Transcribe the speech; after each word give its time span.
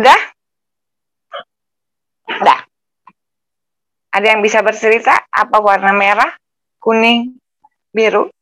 Udah? 0.00 0.20
Udah. 2.40 2.60
Ada 4.16 4.26
yang 4.32 4.40
bisa 4.40 4.64
bercerita 4.64 5.12
apa 5.28 5.60
warna 5.60 5.92
merah, 5.92 6.32
kuning, 6.80 7.36
biru? 7.92 8.32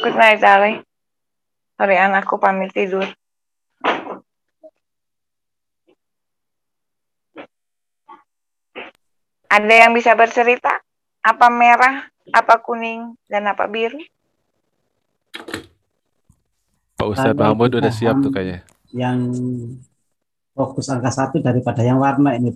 Good 0.00 0.16
night, 0.16 0.40
darling. 0.40 0.80
Sorry, 1.76 2.00
anakku 2.00 2.40
pamit 2.40 2.72
tidur. 2.72 3.04
Ada 9.52 9.74
yang 9.84 9.92
bisa 9.92 10.16
bercerita? 10.16 10.80
Apa 11.20 11.52
merah, 11.52 12.08
apa 12.32 12.56
kuning, 12.64 13.20
dan 13.28 13.52
apa 13.52 13.68
biru? 13.68 14.00
Pak 17.04 17.12
Ustadz 17.20 17.36
Mahmud 17.36 17.68
udah 17.68 17.92
siap 17.92 18.16
tuh 18.24 18.32
kayaknya. 18.32 18.64
Yang 18.88 19.36
fokus 20.56 20.88
angka 20.88 21.12
satu 21.12 21.36
daripada 21.36 21.84
yang 21.84 22.00
warna 22.00 22.32
ini. 22.32 22.48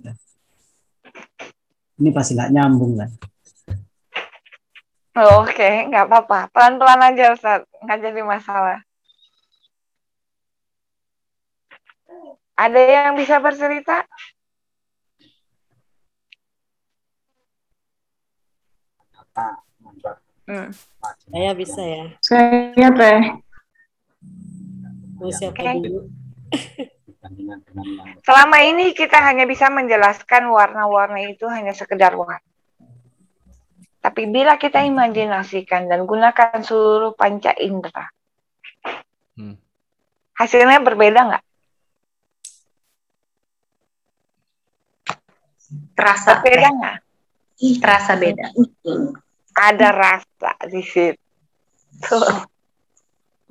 Ini 2.01 2.09
pasti 2.09 2.33
nggak 2.33 2.49
nyambung 2.57 2.97
kan? 2.97 3.09
Oh, 5.21 5.45
Oke, 5.45 5.53
okay. 5.53 5.85
nggak 5.85 6.09
apa-apa. 6.09 6.49
Pelan-pelan 6.49 7.13
aja 7.13 7.37
Ustaz, 7.37 7.61
nggak 7.85 7.99
jadi 8.01 8.21
masalah. 8.25 8.81
Ada 12.57 12.81
yang 12.89 13.21
bisa 13.21 13.37
bercerita? 13.37 14.01
Hmm. 20.49 20.73
Saya 21.29 21.53
bisa 21.53 21.81
ya. 21.85 22.05
Saya 22.25 22.89
teh. 22.97 23.45
Mau 25.19 25.31
siapa 25.35 25.59
okay. 25.59 25.83
dulu? 25.83 26.07
Selama 28.23 28.57
ini 28.63 28.95
kita 28.95 29.19
hanya 29.19 29.43
bisa 29.43 29.67
menjelaskan 29.67 30.47
warna-warna 30.47 31.19
itu 31.27 31.45
hanya 31.51 31.75
sekedar 31.75 32.15
warna. 32.15 32.39
Tapi 33.99 34.31
bila 34.31 34.55
kita 34.55 34.79
imajinasikan 34.87 35.91
dan 35.91 36.07
gunakan 36.07 36.63
seluruh 36.63 37.11
panca 37.19 37.51
indera, 37.59 38.07
hmm. 39.35 39.59
hasilnya 40.39 40.79
berbeda 40.79 41.19
nggak? 41.27 41.43
Terasa 45.99 46.39
beda 46.39 46.67
nggak? 46.71 46.97
Terasa 47.83 48.13
beda. 48.15 48.55
Ada 49.51 49.89
rasa 49.91 50.51
di 50.71 50.79
situ. 50.79 51.19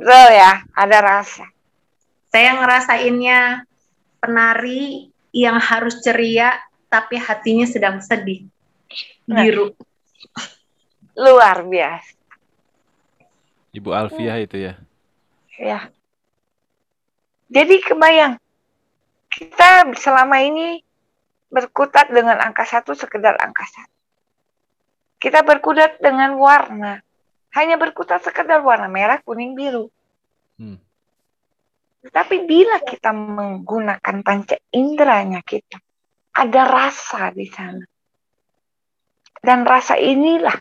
Betul 0.00 0.28
ya, 0.32 0.64
ada 0.72 0.98
rasa. 1.04 1.44
Saya 2.28 2.60
ngerasainnya 2.60 3.64
penari 4.20 5.08
yang 5.32 5.56
harus 5.60 6.00
ceria 6.04 6.56
tapi 6.88 7.16
hatinya 7.20 7.64
sedang 7.68 8.00
sedih. 8.00 8.48
Nah. 9.28 9.44
Biru. 9.44 9.72
Luar 11.18 11.66
biasa. 11.66 12.14
Ibu 13.74 13.90
Alfiah 13.92 14.38
itu 14.40 14.56
ya. 14.58 14.74
Ya. 15.58 15.92
Jadi 17.48 17.80
kebayang 17.80 18.38
kita 19.32 19.88
selama 19.96 20.40
ini 20.40 20.82
berkutat 21.48 22.12
dengan 22.12 22.40
angka 22.40 22.64
satu 22.64 22.92
sekedar 22.92 23.36
angka 23.40 23.64
satu. 23.68 23.96
Kita 25.18 25.42
berkutat 25.42 25.98
dengan 25.98 26.38
warna, 26.38 27.02
hanya 27.58 27.74
berkutat 27.74 28.22
sekedar 28.22 28.62
warna 28.62 28.86
merah, 28.86 29.18
kuning, 29.24 29.58
biru. 29.58 29.90
Hmm. 30.54 30.78
Tapi 31.98 32.46
bila 32.46 32.78
kita 32.86 33.10
menggunakan 33.10 34.16
panca 34.22 34.54
inderanya 34.70 35.42
kita, 35.42 35.82
ada 36.38 36.62
rasa 36.62 37.34
di 37.34 37.46
sana. 37.50 37.82
Dan 39.38 39.62
rasa 39.66 39.94
inilah 39.98 40.54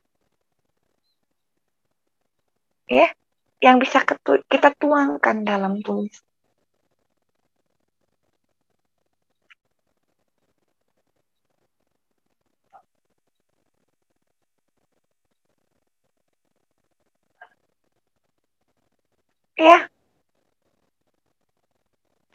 ya 2.87 3.09
yang 3.59 3.81
bisa 3.81 4.01
kita 4.49 4.69
tuangkan 4.77 5.43
dalam 5.45 5.81
tulis. 5.81 6.13
Ya. 19.57 19.89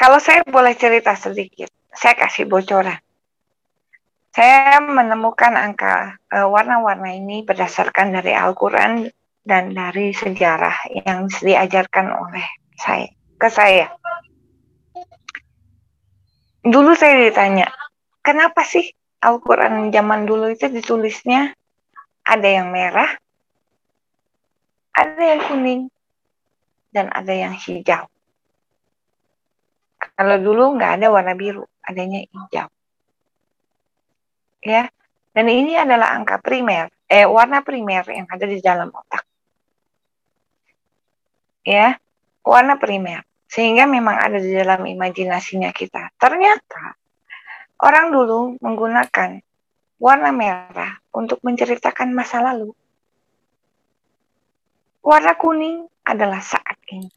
Kalau 0.03 0.19
saya 0.19 0.43
boleh 0.43 0.75
cerita 0.75 1.15
sedikit, 1.15 1.71
saya 1.95 2.19
kasih 2.19 2.51
bocoran. 2.51 2.99
Saya 4.35 4.83
menemukan 4.83 5.55
angka 5.55 6.19
uh, 6.27 6.51
warna-warna 6.51 7.15
ini 7.15 7.47
berdasarkan 7.47 8.11
dari 8.11 8.35
Al-Quran 8.35 9.07
dan 9.47 9.71
dari 9.71 10.11
sejarah 10.11 10.91
yang 11.07 11.31
diajarkan 11.31 12.19
oleh 12.19 12.43
saya 12.75 13.15
ke 13.39 13.47
saya. 13.47 13.95
Dulu 16.67 16.99
saya 16.99 17.23
ditanya, 17.23 17.71
kenapa 18.27 18.67
sih 18.67 18.91
Al-Quran 19.23 19.95
zaman 19.95 20.27
dulu 20.27 20.51
itu 20.51 20.67
ditulisnya 20.67 21.55
ada 22.27 22.49
yang 22.51 22.75
merah, 22.75 23.23
ada 24.99 25.23
yang 25.23 25.47
kuning, 25.47 25.87
dan 26.91 27.07
ada 27.15 27.31
yang 27.31 27.55
hijau. 27.55 28.12
Kalau 30.19 30.37
dulu 30.43 30.75
nggak 30.75 30.99
ada 30.99 31.07
warna 31.15 31.35
biru, 31.39 31.63
adanya 31.87 32.23
hijau 32.27 32.69
ya. 34.63 34.87
Dan 35.33 35.49
ini 35.51 35.75
adalah 35.75 36.15
angka 36.15 36.39
primer, 36.39 36.93
eh 37.11 37.27
warna 37.27 37.65
primer 37.67 38.07
yang 38.07 38.29
ada 38.31 38.47
di 38.47 38.61
dalam 38.63 38.89
otak. 38.93 39.25
Ya, 41.67 41.99
warna 42.47 42.79
primer. 42.79 43.27
Sehingga 43.49 43.85
memang 43.85 44.17
ada 44.17 44.41
di 44.41 44.53
dalam 44.53 44.85
imajinasinya 44.89 45.73
kita. 45.73 46.13
Ternyata 46.17 46.97
orang 47.85 48.13
dulu 48.13 48.57
menggunakan 48.61 49.41
warna 50.01 50.31
merah 50.33 51.01
untuk 51.13 51.41
menceritakan 51.45 52.13
masa 52.13 52.41
lalu. 52.45 52.73
Warna 55.01 55.37
kuning 55.37 55.89
adalah 56.05 56.41
saat 56.45 56.77
ini. 56.93 57.09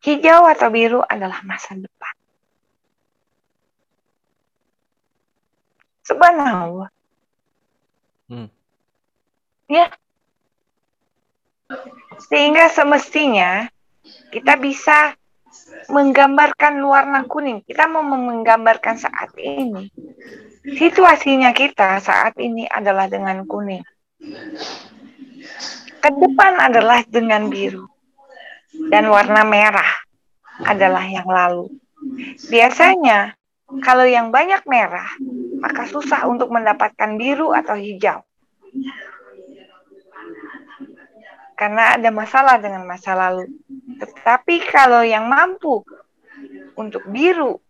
Hijau 0.00 0.48
atau 0.48 0.68
biru 0.72 1.00
adalah 1.04 1.44
masa 1.44 1.76
depan. 1.76 2.14
Subhanallah. 6.08 6.88
Hmm. 8.32 8.48
Ya. 9.68 9.92
Sehingga 12.26 12.72
semestinya 12.72 13.68
kita 14.32 14.58
bisa 14.58 15.14
menggambarkan 15.92 16.80
warna 16.82 17.28
kuning. 17.28 17.62
Kita 17.62 17.86
mau 17.86 18.02
menggambarkan 18.02 18.96
saat 18.98 19.36
ini. 19.38 19.92
Situasinya 20.64 21.52
kita 21.52 22.00
saat 22.00 22.40
ini 22.40 22.66
adalah 22.66 23.06
dengan 23.06 23.44
kuning. 23.44 23.84
Ke 26.00 26.08
depan 26.08 26.56
adalah 26.56 27.04
dengan 27.04 27.52
biru. 27.52 27.84
Dan 28.70 29.10
warna 29.10 29.42
merah 29.42 29.90
adalah 30.62 31.04
yang 31.06 31.26
lalu. 31.26 31.70
Biasanya 32.48 33.34
kalau 33.84 34.02
yang 34.02 34.34
banyak 34.34 34.66
merah, 34.66 35.06
maka 35.62 35.86
susah 35.86 36.26
untuk 36.26 36.50
mendapatkan 36.50 37.14
biru 37.14 37.54
atau 37.54 37.78
hijau. 37.78 38.26
Karena 41.54 41.94
ada 42.00 42.10
masalah 42.10 42.56
dengan 42.56 42.88
masa 42.88 43.12
lalu. 43.12 43.46
Tetapi 44.00 44.64
kalau 44.66 45.04
yang 45.04 45.28
mampu 45.28 45.84
untuk 46.74 47.04
biru 47.06 47.60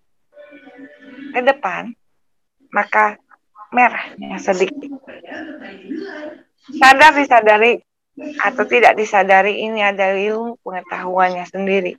ke 1.34 1.40
depan, 1.42 1.90
maka 2.70 3.18
merahnya 3.74 4.38
sedikit. 4.38 4.94
Sadar 6.70 7.18
disadari 7.18 7.82
atau 8.18 8.64
tidak 8.66 8.98
disadari 8.98 9.64
ini 9.64 9.80
ada 9.80 10.12
ilmu 10.12 10.58
pengetahuannya 10.60 11.46
sendiri. 11.48 11.94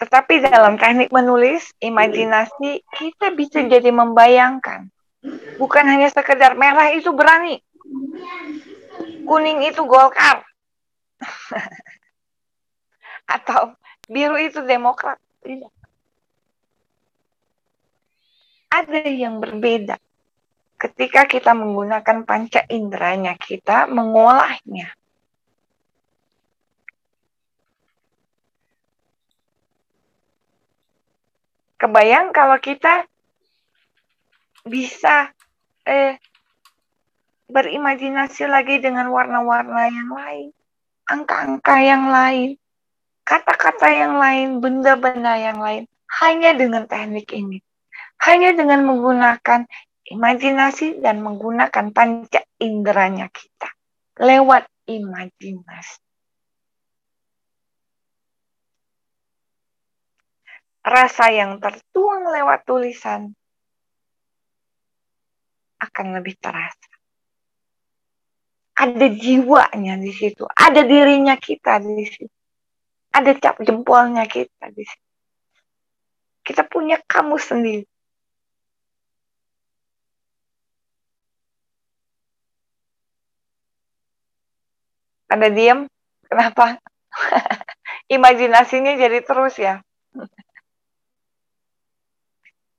Tetapi 0.00 0.34
dalam 0.40 0.80
teknik 0.80 1.12
menulis, 1.12 1.76
imajinasi 1.76 2.80
kita 2.96 3.36
bisa 3.36 3.60
jadi 3.68 3.92
membayangkan. 3.92 4.88
Bukan 5.60 5.84
hanya 5.84 6.08
sekedar 6.08 6.56
merah 6.56 6.88
itu 6.96 7.12
berani. 7.12 7.60
Kuning 9.28 9.68
itu 9.68 9.84
Golkar. 9.84 10.40
Atau 13.36 13.76
biru 14.08 14.40
itu 14.40 14.64
Demokrat. 14.64 15.20
Ada 18.72 19.04
yang 19.04 19.36
berbeda. 19.36 20.00
Ketika 20.80 21.28
kita 21.28 21.52
menggunakan 21.52 22.24
panca 22.24 22.64
inderanya 22.72 23.36
kita 23.36 23.84
mengolahnya. 23.84 24.88
Kebayang 31.76 32.32
kalau 32.32 32.56
kita 32.60 33.04
bisa 34.64 35.32
eh, 35.84 36.16
berimajinasi 37.48 38.48
lagi 38.48 38.80
dengan 38.80 39.08
warna-warna 39.12 39.88
yang 39.88 40.12
lain, 40.12 40.48
angka-angka 41.08 41.76
yang 41.80 42.08
lain, 42.08 42.56
kata-kata 43.24 43.88
yang 43.92 44.16
lain, 44.16 44.60
benda-benda 44.60 45.40
yang 45.40 45.56
lain, 45.60 45.84
hanya 46.20 46.52
dengan 46.52 46.84
teknik 46.84 47.32
ini. 47.32 47.64
Hanya 48.20 48.52
dengan 48.52 48.84
menggunakan 48.84 49.64
imajinasi 50.10 50.98
dan 50.98 51.22
menggunakan 51.22 51.94
panca 51.94 52.42
inderanya 52.58 53.30
kita. 53.30 53.70
Lewat 54.20 54.66
imajinasi. 54.90 56.10
rasa 60.80 61.28
yang 61.28 61.60
tertuang 61.60 62.32
lewat 62.32 62.64
tulisan 62.64 63.36
akan 65.80 66.06
lebih 66.20 66.36
terasa. 66.40 66.92
Ada 68.80 69.12
jiwanya 69.12 70.00
di 70.00 70.12
situ, 70.12 70.48
ada 70.56 70.80
dirinya 70.80 71.36
kita 71.36 71.84
di 71.84 72.08
situ, 72.08 72.32
ada 73.12 73.36
cap 73.36 73.60
jempolnya 73.60 74.24
kita 74.24 74.72
di 74.72 74.84
situ. 74.84 75.08
Kita 76.40 76.64
punya 76.64 76.96
kamu 77.04 77.36
sendiri. 77.36 77.89
Ada 85.30 85.46
diam? 85.54 85.86
Kenapa? 86.26 86.82
Imajinasinya 88.18 88.98
jadi 88.98 89.22
terus 89.22 89.54
ya. 89.62 89.78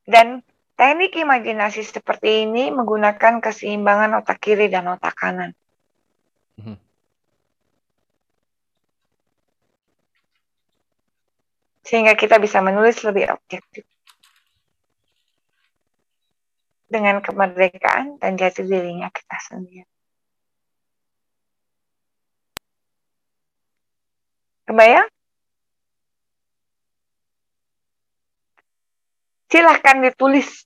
Dan 0.03 0.43
teknik 0.75 1.15
imajinasi 1.15 1.87
seperti 1.87 2.43
ini 2.43 2.67
menggunakan 2.75 3.39
keseimbangan 3.39 4.19
otak 4.19 4.43
kiri 4.43 4.67
dan 4.67 4.91
otak 4.91 5.15
kanan. 5.15 5.55
Mhm. 6.59 6.75
Sehingga 11.87 12.19
kita 12.19 12.35
bisa 12.43 12.59
menulis 12.59 12.99
lebih 13.07 13.31
objektif. 13.31 13.87
Dengan 16.91 17.23
kemerdekaan 17.23 18.19
dan 18.19 18.35
jati 18.35 18.67
dirinya 18.67 19.07
kita 19.07 19.37
sendiri. 19.39 19.87
Kebayang? 24.71 25.11
silahkan 29.51 29.99
ditulis 29.99 30.63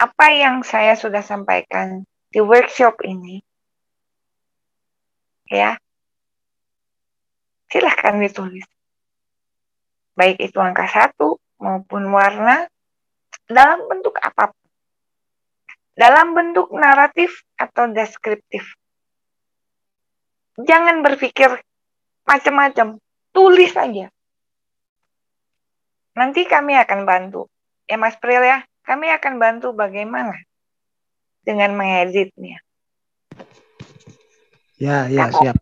apa 0.00 0.32
yang 0.32 0.64
saya 0.64 0.96
sudah 0.96 1.20
sampaikan 1.20 2.08
di 2.32 2.40
workshop 2.40 3.04
ini. 3.04 3.44
Ya. 5.52 5.76
Silahkan 7.68 8.16
ditulis. 8.16 8.64
Baik 10.16 10.40
itu 10.40 10.56
angka 10.56 10.88
satu 10.88 11.36
maupun 11.60 12.08
warna 12.08 12.64
dalam 13.44 13.84
bentuk 13.92 14.16
apa 14.24 14.56
pun. 14.56 14.68
Dalam 15.92 16.32
bentuk 16.32 16.72
naratif 16.72 17.44
atau 17.60 17.92
deskriptif. 17.92 18.64
Jangan 20.56 21.04
berpikir 21.04 21.60
macam-macam. 22.24 22.96
Tulis 23.38 23.70
saja. 23.70 24.10
Nanti 26.18 26.42
kami 26.42 26.74
akan 26.74 27.06
bantu 27.06 27.46
ya 27.88 27.96
Mas 27.96 28.20
Pril 28.20 28.44
ya, 28.44 28.60
kami 28.84 29.08
akan 29.08 29.40
bantu 29.40 29.72
bagaimana 29.72 30.36
dengan 31.40 31.72
mengeditnya. 31.72 32.60
Ya, 34.76 35.08
ya, 35.08 35.32
siap. 35.32 35.56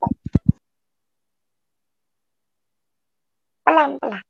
Pelan-pelan. 3.62 4.25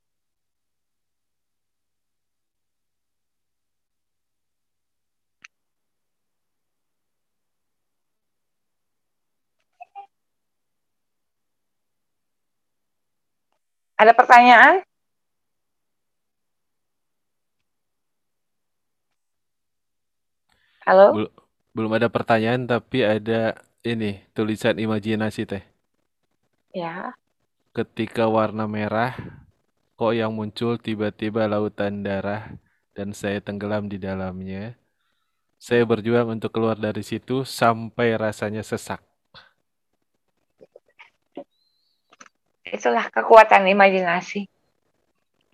Ada 13.96 14.12
pertanyaan? 14.12 14.84
Halo? 20.84 21.06
Bel- 21.16 21.34
belum 21.72 21.92
ada 21.96 22.08
pertanyaan 22.12 22.68
tapi 22.68 23.04
ada 23.04 23.56
ini 23.80 24.20
tulisan 24.36 24.76
imajinasi 24.76 25.48
teh. 25.48 25.64
Ya. 26.76 27.16
Ketika 27.72 28.28
warna 28.28 28.68
merah, 28.68 29.16
kok 29.96 30.12
yang 30.12 30.32
muncul 30.36 30.76
tiba-tiba 30.76 31.48
lautan 31.48 32.04
darah 32.04 32.52
dan 32.92 33.16
saya 33.16 33.40
tenggelam 33.40 33.88
di 33.88 33.96
dalamnya. 33.96 34.76
Saya 35.56 35.88
berjuang 35.88 36.36
untuk 36.36 36.52
keluar 36.52 36.76
dari 36.76 37.00
situ 37.00 37.48
sampai 37.48 38.12
rasanya 38.16 38.60
sesak. 38.60 39.00
Itulah 42.66 43.06
kekuatan 43.14 43.70
imajinasi. 43.70 44.50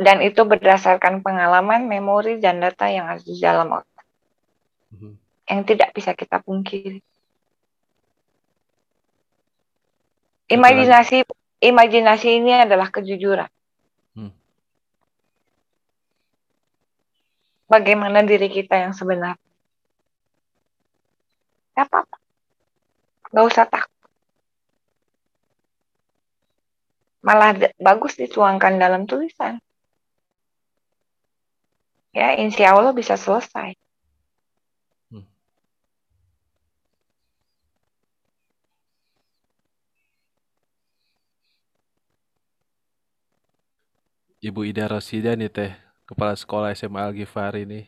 Dan 0.01 0.25
itu 0.25 0.43
berdasarkan 0.43 1.21
pengalaman, 1.21 1.85
memori, 1.85 2.41
dan 2.41 2.59
data 2.59 2.89
yang 2.89 3.07
ada 3.07 3.21
di 3.21 3.37
dalam 3.39 3.69
otak. 3.71 4.05
Mhm. 4.97 5.13
Yang 5.53 5.61
tidak 5.69 5.91
bisa 5.93 6.11
kita 6.17 6.41
pungkiri. 6.41 6.99
Imajinasi 10.53 11.25
imajinasi 11.63 12.29
ini 12.43 12.53
adalah 12.67 12.91
kejujuran. 12.93 13.49
Hmm. 14.19 14.33
Bagaimana 17.71 18.21
diri 18.27 18.53
kita 18.53 18.77
yang 18.77 18.93
sebenarnya. 18.93 19.41
Gak 21.73 21.89
apa-apa. 21.89 22.17
Gak 23.33 23.45
usah 23.49 23.65
takut. 23.65 23.92
Malah 27.23 27.55
bagus 27.79 28.19
dituangkan 28.19 28.77
dalam 28.83 29.07
tulisan. 29.07 29.63
Ya, 32.13 32.37
insya 32.37 32.77
Allah 32.77 32.93
bisa 32.93 33.17
selesai. 33.17 33.79
Ibu 44.43 44.67
Ida 44.67 44.91
Rosida 44.91 45.39
nih 45.39 45.47
teh, 45.47 45.71
kepala 46.03 46.35
sekolah 46.35 46.75
SMA 46.75 46.99
Al 46.99 47.15
Ghifari 47.15 47.63
nih. 47.63 47.87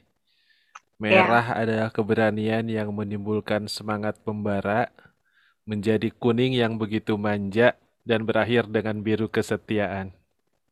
Merah 1.03 1.59
adalah 1.59 1.91
keberanian 1.91 2.63
yang 2.71 2.95
menimbulkan 2.95 3.67
semangat 3.67 4.23
pembara, 4.23 4.87
menjadi 5.67 6.15
kuning 6.15 6.55
yang 6.55 6.79
begitu 6.79 7.19
manja, 7.19 7.75
dan 8.05 8.29
berakhir 8.29 8.69
dengan 8.69 9.01
biru 9.01 9.27
kesetiaan. 9.33 10.13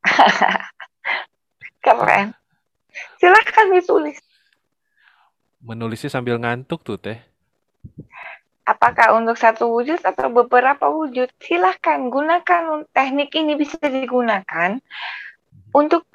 Keren. 1.85 2.37
Silahkan 3.19 3.67
ditulis. 3.73 4.21
Menulisnya 5.65 6.13
sambil 6.13 6.37
ngantuk 6.39 6.85
tuh 6.85 7.01
teh. 7.01 7.19
Apakah 8.63 9.19
untuk 9.19 9.35
satu 9.35 9.67
wujud 9.75 9.99
atau 10.07 10.31
beberapa 10.31 10.87
wujud? 10.87 11.27
Silahkan 11.43 11.99
gunakan 12.07 12.87
teknik 12.95 13.35
ini 13.35 13.59
bisa 13.59 13.81
digunakan 13.83 14.79
untuk 15.75 16.07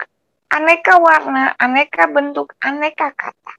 aneka 0.48 0.96
warna, 0.96 1.52
aneka 1.60 2.08
bentuk, 2.08 2.56
aneka 2.64 3.12
kata. 3.12 3.54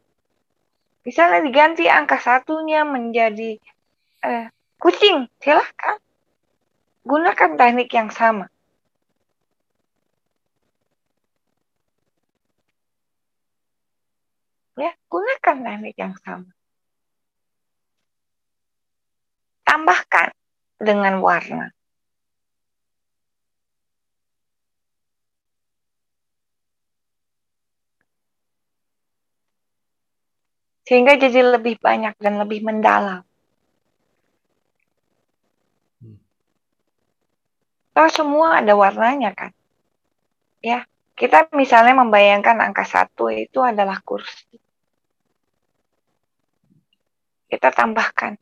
Misalnya 1.05 1.45
diganti 1.45 1.85
angka 1.85 2.17
satunya 2.17 2.85
menjadi 2.89 3.61
eh, 4.25 4.47
kucing, 4.81 5.29
silahkan. 5.41 6.01
Gunakan 7.09 7.57
teknik 7.57 7.89
yang 7.89 8.13
sama. 8.13 8.53
Ya, 14.77 14.93
gunakan 15.09 15.57
teknik 15.65 15.97
yang 15.97 16.13
sama. 16.21 16.53
Tambahkan 19.65 20.37
dengan 20.77 21.25
warna. 21.25 21.73
Sehingga 30.85 31.21
jadi 31.21 31.41
lebih 31.57 31.81
banyak 31.81 32.17
dan 32.21 32.41
lebih 32.41 32.65
mendalam. 32.65 33.28
Toh 37.99 38.07
semua 38.15 38.63
ada 38.63 38.79
warnanya 38.79 39.35
kan. 39.35 39.51
Ya, 40.63 40.87
kita 41.19 41.51
misalnya 41.51 41.99
membayangkan 41.99 42.55
angka 42.63 42.87
satu 42.87 43.27
itu 43.27 43.59
adalah 43.59 43.99
kursi. 44.07 44.55
Kita 47.51 47.75
tambahkan. 47.75 48.39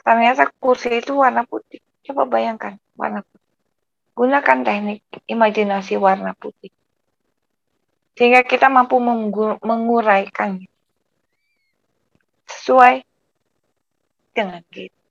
Ternyata 0.00 0.48
kursi 0.56 1.04
itu 1.04 1.20
warna 1.20 1.44
putih. 1.44 1.84
Coba 2.00 2.24
bayangkan 2.24 2.80
warna 2.96 3.20
putih. 3.20 3.52
Gunakan 4.16 4.58
teknik 4.64 5.04
imajinasi 5.28 6.00
warna 6.00 6.32
putih. 6.32 6.72
Sehingga 8.16 8.40
kita 8.40 8.72
mampu 8.72 8.96
menguraikannya. 9.60 10.72
Sesuai 12.48 13.04
dengan 14.32 14.64
kita. 14.72 15.03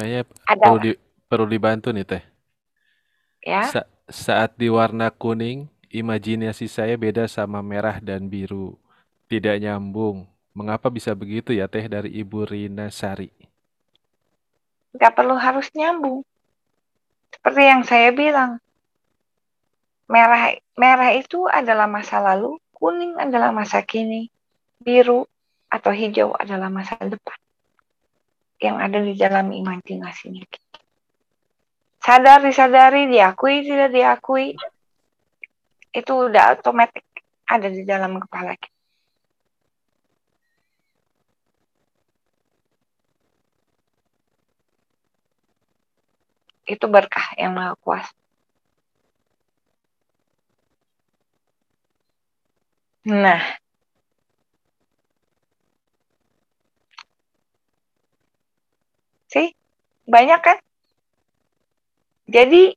Kayaknya 0.00 0.22
Ada 0.48 0.64
perlu 0.64 0.78
di, 0.80 0.92
perlu 1.28 1.46
dibantu 1.46 1.92
nih 1.92 2.08
Teh. 2.08 2.24
Ya, 3.44 3.68
Sa- 3.68 3.90
saat 4.08 4.56
di 4.56 4.72
warna 4.72 5.12
kuning, 5.12 5.68
imajinasi 5.92 6.72
saya 6.72 6.96
beda 6.96 7.28
sama 7.28 7.60
merah 7.60 8.00
dan 8.00 8.24
biru. 8.32 8.80
Tidak 9.28 9.60
nyambung. 9.60 10.24
Mengapa 10.56 10.88
bisa 10.88 11.12
begitu 11.12 11.52
ya 11.52 11.68
Teh 11.68 11.84
dari 11.84 12.16
Ibu 12.16 12.48
Rina 12.48 12.88
Sari? 12.88 13.28
nggak 14.96 15.12
perlu 15.14 15.36
harus 15.38 15.70
nyambung. 15.76 16.24
Seperti 17.30 17.62
yang 17.62 17.86
saya 17.86 18.10
bilang, 18.10 18.58
merah 20.10 20.58
merah 20.74 21.14
itu 21.14 21.46
adalah 21.46 21.86
masa 21.86 22.18
lalu, 22.18 22.58
kuning 22.74 23.14
adalah 23.20 23.54
masa 23.54 23.86
kini, 23.86 24.32
biru 24.82 25.28
atau 25.70 25.94
hijau 25.94 26.34
adalah 26.34 26.66
masa 26.66 26.98
depan 26.98 27.38
yang 28.60 28.76
ada 28.76 29.00
di 29.00 29.16
dalam 29.16 29.50
imajinasinya 29.50 30.44
kita. 30.44 30.78
Sadar 32.00 32.44
disadari, 32.44 33.08
diakui 33.08 33.64
tidak 33.64 33.92
diakui, 33.92 34.56
itu 35.90 36.12
udah 36.12 36.56
otomatis 36.56 37.04
ada 37.48 37.66
di 37.66 37.82
dalam 37.82 38.20
kepala 38.22 38.54
kita. 38.54 38.78
Itu 46.70 46.86
berkah 46.86 47.34
yang 47.34 47.58
maha 47.58 47.74
kuasa. 47.82 48.14
Nah, 53.10 53.59
sih 59.30 59.54
banyak 60.10 60.40
kan? 60.42 60.58
Jadi 62.26 62.74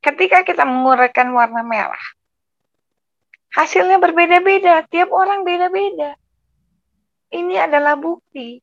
ketika 0.00 0.44
kita 0.44 0.64
menguraikan 0.64 1.28
warna 1.36 1.60
merah, 1.60 2.04
hasilnya 3.52 4.00
berbeda-beda. 4.00 4.84
Tiap 4.88 5.12
orang 5.12 5.44
beda-beda. 5.44 6.16
Ini 7.30 7.70
adalah 7.70 7.94
bukti 7.94 8.58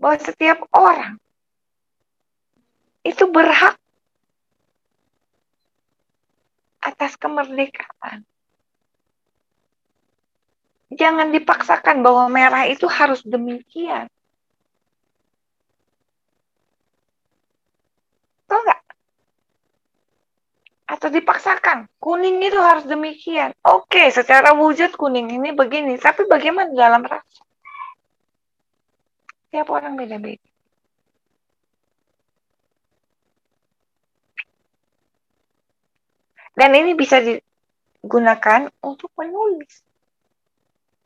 bahwa 0.00 0.16
setiap 0.22 0.64
orang 0.72 1.20
itu 3.04 3.28
berhak 3.28 3.76
atas 6.80 7.18
kemerdekaan. 7.18 8.24
Jangan 10.94 11.34
dipaksakan 11.34 12.00
bahwa 12.00 12.30
merah 12.30 12.64
itu 12.70 12.86
harus 12.86 13.20
demikian. 13.26 14.06
Tahu 18.46 18.60
nggak? 18.62 18.82
Atau 20.86 21.05
dipaksakan, 21.16 21.88
kuning 21.96 22.44
itu 22.44 22.60
harus 22.60 22.84
demikian. 22.84 23.56
Oke, 23.64 24.12
secara 24.12 24.52
wujud 24.52 24.92
kuning 25.00 25.32
ini 25.32 25.56
begini, 25.56 25.96
tapi 25.96 26.28
bagaimana 26.28 26.68
dalam 26.76 27.00
rasa? 27.00 27.42
Tiap 29.48 29.68
orang 29.72 29.96
beda-beda. 29.96 30.44
Dan 36.56 36.72
ini 36.72 36.92
bisa 36.96 37.20
digunakan 37.20 38.68
untuk 38.80 39.12
menulis. 39.16 39.84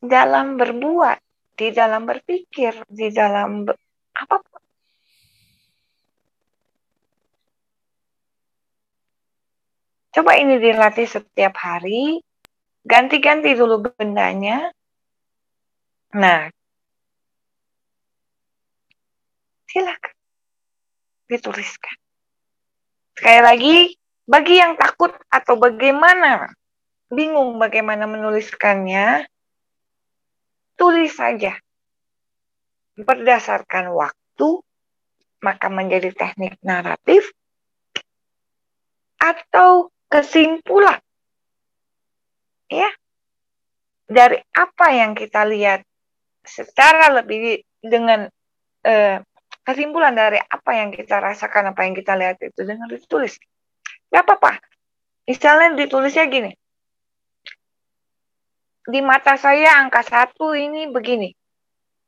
Dalam 0.02 0.58
berbuat, 0.58 1.18
di 1.58 1.70
dalam 1.70 2.06
berpikir, 2.06 2.86
di 2.90 3.10
dalam 3.14 3.66
ber, 3.66 3.78
apa 4.14 4.42
pun. 4.42 4.49
Coba 10.10 10.34
ini 10.38 10.58
dilatih 10.58 11.06
setiap 11.06 11.54
hari. 11.54 12.18
Ganti-ganti 12.82 13.54
dulu 13.54 13.92
bendanya. 13.94 14.72
Nah, 16.16 16.50
silakan 19.70 20.14
dituliskan. 21.30 21.96
Sekali 23.14 23.40
lagi, 23.46 23.76
bagi 24.26 24.58
yang 24.58 24.74
takut 24.74 25.14
atau 25.30 25.54
bagaimana 25.54 26.50
bingung 27.10 27.62
bagaimana 27.62 28.10
menuliskannya, 28.10 29.30
tulis 30.74 31.14
saja. 31.14 31.54
Berdasarkan 32.98 33.94
waktu, 33.94 34.48
maka 35.46 35.70
menjadi 35.70 36.10
teknik 36.10 36.58
naratif 36.66 37.30
atau 39.20 39.94
kesimpulan. 40.10 40.98
Ya. 42.68 42.90
Dari 44.10 44.42
apa 44.58 44.86
yang 44.90 45.14
kita 45.14 45.46
lihat 45.46 45.86
secara 46.42 47.14
lebih 47.22 47.62
dengan 47.78 48.26
eh, 48.82 49.22
kesimpulan 49.62 50.12
dari 50.18 50.42
apa 50.42 50.70
yang 50.74 50.90
kita 50.90 51.22
rasakan, 51.22 51.70
apa 51.70 51.86
yang 51.86 51.94
kita 51.94 52.18
lihat 52.18 52.42
itu 52.42 52.60
dengan 52.66 52.90
ditulis. 52.90 53.38
Gak 54.10 54.26
apa-apa. 54.26 54.58
Misalnya 55.30 55.78
ditulisnya 55.78 56.26
gini. 56.26 56.50
Di 58.90 58.98
mata 58.98 59.38
saya 59.38 59.78
angka 59.78 60.02
satu 60.02 60.58
ini 60.58 60.90
begini. 60.90 61.30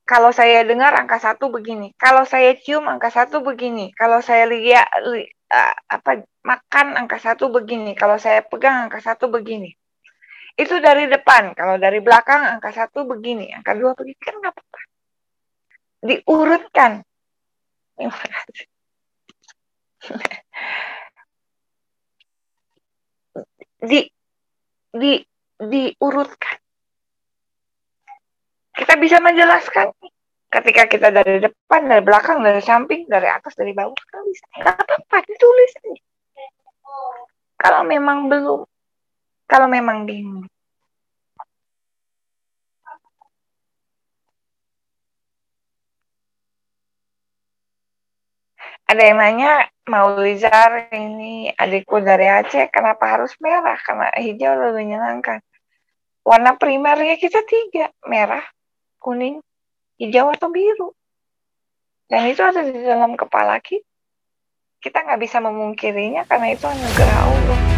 Kalau 0.03 0.35
saya 0.35 0.67
dengar 0.67 0.91
angka 0.99 1.23
satu 1.23 1.55
begini. 1.55 1.95
Kalau 1.95 2.27
saya 2.27 2.59
cium 2.59 2.91
angka 2.91 3.15
satu 3.15 3.39
begini. 3.47 3.95
Kalau 3.95 4.19
saya 4.19 4.51
lihat 4.51 4.91
li, 5.07 5.31
uh, 5.53 5.75
apa 5.93 6.25
makan 6.43 6.97
angka 6.97 7.21
satu 7.21 7.53
begini. 7.53 7.93
Kalau 7.93 8.17
saya 8.17 8.41
pegang 8.43 8.89
angka 8.89 9.05
satu 9.05 9.29
begini. 9.29 9.69
Itu 10.57 10.81
dari 10.81 11.09
depan. 11.09 11.53
Kalau 11.53 11.77
dari 11.77 12.01
belakang 12.01 12.57
angka 12.57 12.73
satu 12.73 13.05
begini. 13.05 13.53
Angka 13.53 13.77
dua 13.77 13.93
begini. 13.93 14.19
Kan 14.19 14.41
nggak 14.41 14.53
apa-apa. 14.57 14.81
Diurutkan. 16.03 16.93
di 23.89 24.01
di 24.93 25.13
diurutkan. 25.61 26.57
Kita 28.73 28.97
bisa 28.97 29.21
menjelaskan 29.21 29.93
ketika 30.53 30.85
kita 30.85 31.09
dari 31.09 31.41
depan, 31.41 31.89
dari 31.89 32.05
belakang, 32.05 32.45
dari 32.45 32.61
samping, 32.61 33.09
dari 33.09 33.25
atas, 33.25 33.57
dari 33.57 33.73
bawah, 33.73 33.97
kita 33.97 34.19
bisa. 34.29 34.45
Nggak 34.61 34.77
apa-apa, 34.85 35.17
ditulis 35.25 35.73
aja. 35.81 36.03
Kalau 37.57 37.81
memang 37.89 38.29
belum, 38.29 38.61
kalau 39.49 39.67
memang 39.71 40.05
bingung. 40.05 40.45
Ada 48.93 49.09
yang 49.09 49.19
nanya, 49.25 49.53
Maulizar 49.89 50.93
ini 50.93 51.49
adikku 51.49 52.05
dari 52.05 52.29
Aceh, 52.29 52.69
kenapa 52.69 53.17
harus 53.17 53.33
merah? 53.41 53.79
Karena 53.81 54.13
hijau 54.15 54.53
lebih 54.53 54.85
menyenangkan. 54.85 55.41
Warna 56.23 56.55
primernya 56.61 57.17
kita 57.17 57.41
tiga, 57.49 57.89
merah, 58.07 58.45
kuning, 59.01 59.41
hijau 60.03 60.35
atau 60.35 60.51
biru. 60.51 60.91
Dan 62.11 62.27
itu 62.27 62.43
ada 62.43 62.67
di 62.67 62.75
dalam 62.75 63.15
kepala 63.15 63.63
kita. 63.63 63.87
Kita 64.83 65.07
nggak 65.07 65.23
bisa 65.23 65.39
memungkirinya 65.39 66.27
karena 66.27 66.51
itu 66.51 66.67
anugerah 66.67 67.19
Allah. 67.23 67.72